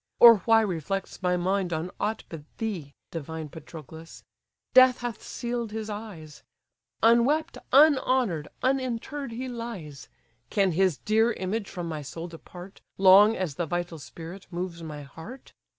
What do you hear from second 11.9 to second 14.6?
soul depart, Long as the vital spirit